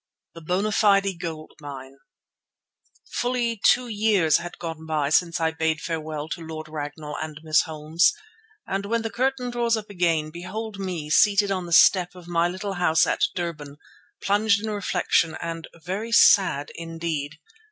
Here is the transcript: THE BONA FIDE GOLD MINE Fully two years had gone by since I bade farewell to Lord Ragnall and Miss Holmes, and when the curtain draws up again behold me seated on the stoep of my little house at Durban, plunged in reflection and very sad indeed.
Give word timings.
THE 0.33 0.41
BONA 0.41 0.71
FIDE 0.71 1.19
GOLD 1.19 1.51
MINE 1.61 1.99
Fully 3.11 3.61
two 3.63 3.87
years 3.87 4.37
had 4.37 4.57
gone 4.57 4.87
by 4.87 5.11
since 5.11 5.39
I 5.39 5.51
bade 5.51 5.79
farewell 5.79 6.27
to 6.29 6.41
Lord 6.41 6.67
Ragnall 6.67 7.15
and 7.21 7.37
Miss 7.43 7.61
Holmes, 7.65 8.11
and 8.65 8.87
when 8.87 9.03
the 9.03 9.11
curtain 9.11 9.51
draws 9.51 9.77
up 9.77 9.91
again 9.91 10.31
behold 10.31 10.79
me 10.79 11.11
seated 11.11 11.51
on 11.51 11.67
the 11.67 11.71
stoep 11.71 12.15
of 12.15 12.27
my 12.27 12.47
little 12.47 12.73
house 12.81 13.05
at 13.05 13.25
Durban, 13.35 13.77
plunged 14.23 14.63
in 14.63 14.71
reflection 14.71 15.37
and 15.39 15.67
very 15.85 16.11
sad 16.11 16.71
indeed. 16.73 17.37